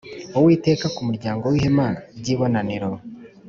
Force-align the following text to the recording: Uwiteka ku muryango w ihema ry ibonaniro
Uwiteka 0.37 0.85
ku 0.95 1.01
muryango 1.07 1.43
w 1.51 1.53
ihema 1.59 1.87
ry 2.17 2.27
ibonaniro 2.33 2.89